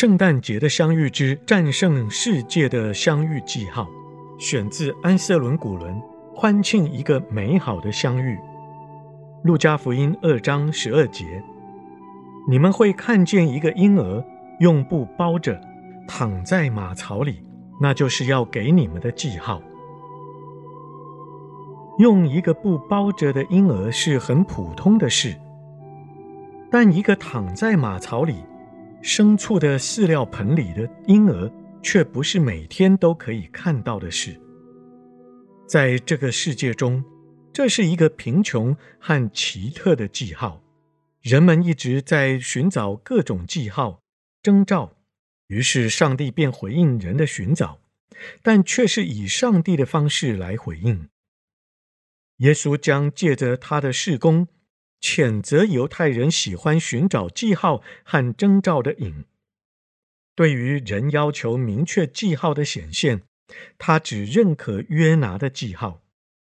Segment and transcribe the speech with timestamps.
[0.00, 3.84] 圣诞节的相遇之战胜世界的相遇记号，
[4.38, 6.00] 选自安瑟伦古伦
[6.32, 8.38] 欢庆一个美好的相遇。
[9.42, 11.42] 路加福音二章十二节，
[12.48, 14.24] 你们会看见一个婴儿
[14.60, 15.60] 用布包着，
[16.06, 17.42] 躺在马槽里，
[17.80, 19.60] 那就是要给你们的记号。
[21.98, 25.34] 用一个布包着的婴儿是很普通的事，
[26.70, 28.36] 但一个躺在马槽里。
[29.02, 31.50] 牲畜的饲料盆里的婴儿，
[31.82, 34.38] 却不是每天都可以看到的事。
[35.66, 37.04] 在这个世界中，
[37.52, 40.62] 这是一个贫穷和奇特的记号。
[41.20, 44.02] 人们一直在寻找各种记号、
[44.42, 44.96] 征兆，
[45.48, 47.80] 于是上帝便回应人的寻找，
[48.42, 51.08] 但却是以上帝的方式来回应。
[52.38, 54.48] 耶稣将借着他的事工。
[55.00, 59.24] 谴责犹太人喜欢寻找记号和征兆的瘾。
[60.34, 63.22] 对于人要求明确记号的显现，
[63.78, 66.02] 他只认可约拿的记号，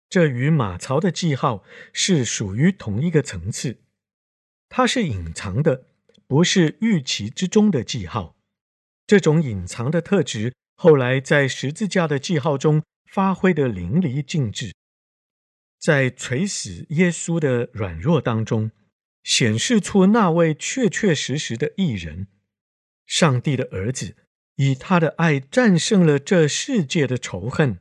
[0.09, 3.77] 这与马槽的记号是属于同一个层次。
[4.69, 5.85] 它是隐藏的，
[6.27, 8.35] 不是预期之中的记号。
[9.05, 14.73] 这种隐藏的特质，后来在十字架的记号中发挥得淋漓尽致。
[15.81, 18.69] 在垂死耶稣的软弱当中，
[19.23, 22.27] 显示出那位确确实实的义人，
[23.07, 24.15] 上帝的儿子，
[24.57, 27.79] 以他的爱战胜了这世界的仇恨。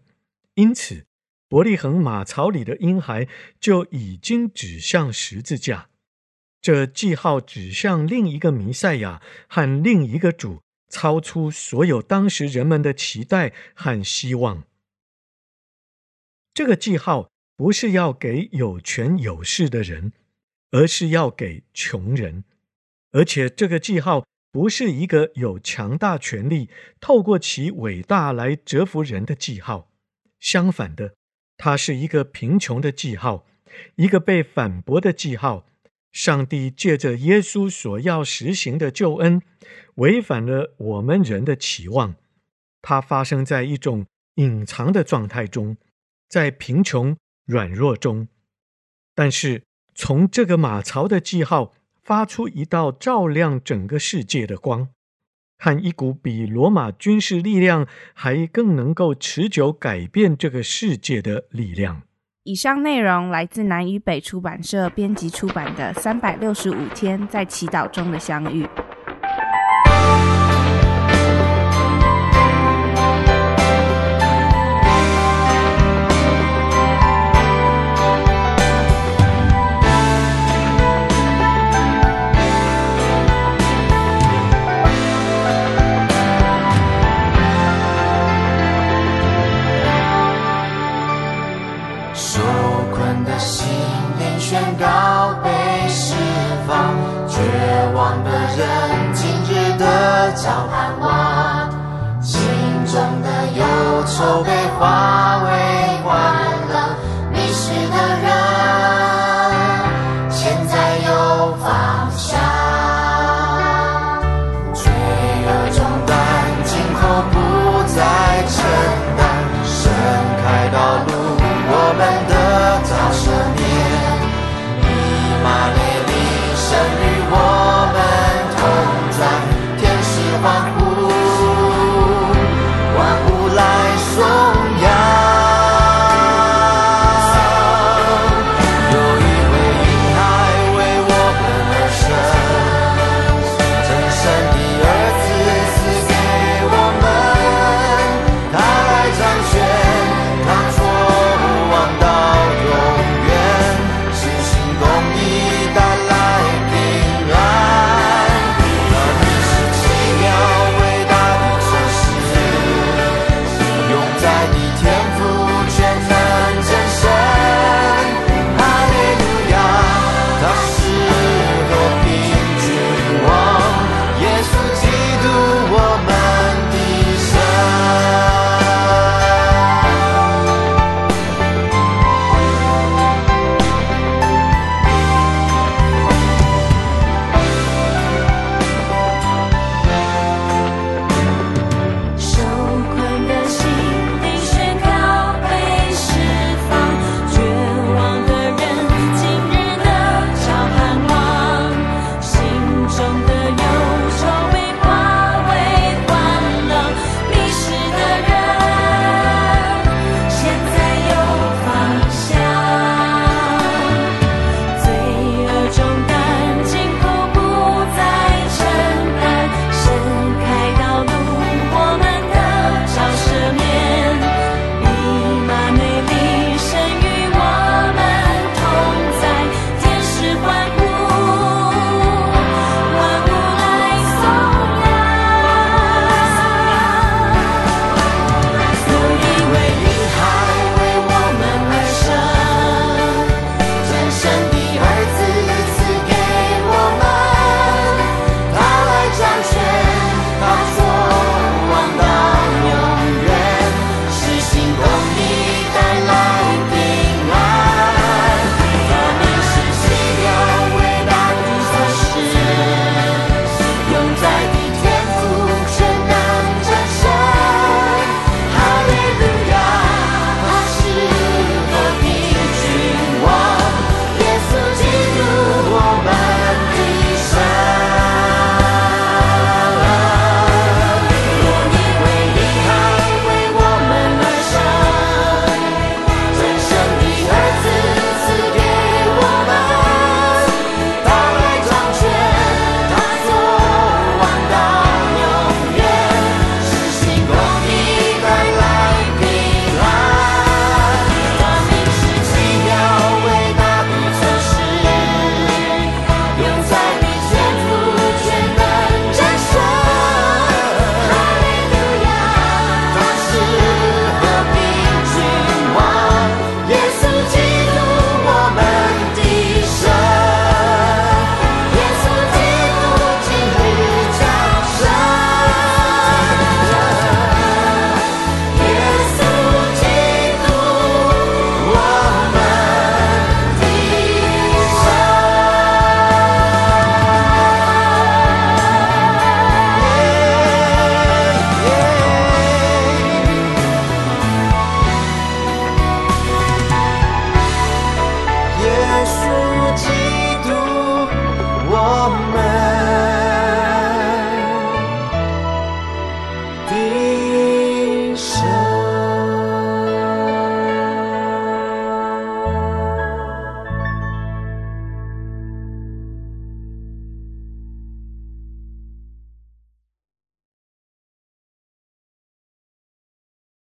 [0.55, 1.05] 因此，
[1.47, 3.29] 伯利恒马槽里的婴孩
[3.61, 5.91] 就已经指向十字架，
[6.63, 14.65] 这记号指向另一个弥赛亚和另一个主，超出所有当时人们的期待和希望。
[16.55, 17.30] 这个记号。
[17.61, 20.15] 不是要给有权有势的人，
[20.71, 22.45] 而是要给穷人。
[23.13, 26.71] 而且这个记号不是一个有强大权力
[27.03, 29.91] 透过其伟大来折服人的记号，
[30.39, 31.13] 相反的，
[31.59, 33.45] 它是一个贫穷的记号，
[33.97, 35.67] 一个被反驳的记号。
[36.13, 39.43] 上帝借着耶稣所要实行的救恩，
[39.97, 42.15] 违反了我们人的期望。
[42.81, 44.07] 它发生在一种
[44.37, 45.77] 隐藏的状态中，
[46.27, 47.15] 在贫穷。
[47.51, 48.29] 软弱中，
[49.13, 54.87] 但是从这个马槽的记号发出一道照亮整个世界的光，
[55.59, 62.03] 和一股比罗马军事力量还更能够持久改变这个世界的力量。
[62.45, 68.65] 以上内容来自南与北出版社编辑出版的《三百六十五天在祈祷中的相遇》。
[93.25, 93.69] 的心
[94.19, 95.51] 灵宣告被
[95.89, 96.15] 释
[96.67, 96.95] 放，
[97.29, 97.39] 绝
[97.95, 101.71] 望的人今日得早盼望，
[102.23, 102.41] 心
[102.87, 103.65] 中的忧
[104.07, 105.80] 愁被化为。